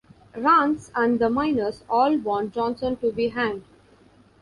Rance 0.35 0.91
and 0.95 1.19
the 1.19 1.29
miners 1.29 1.83
all 1.87 2.17
want 2.17 2.55
Johnson 2.55 2.95
to 3.01 3.11
be 3.11 3.27
hanged. 3.29 3.65